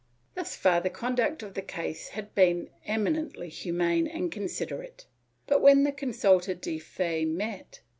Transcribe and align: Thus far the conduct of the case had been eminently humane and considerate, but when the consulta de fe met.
Thus 0.33 0.55
far 0.55 0.81
the 0.81 0.89
conduct 0.89 1.43
of 1.43 1.53
the 1.53 1.61
case 1.61 2.07
had 2.07 2.33
been 2.33 2.71
eminently 2.87 3.49
humane 3.49 4.07
and 4.07 4.31
considerate, 4.31 5.05
but 5.45 5.61
when 5.61 5.83
the 5.83 5.91
consulta 5.91 6.55
de 6.59 6.79
fe 6.79 7.23
met. 7.23 7.81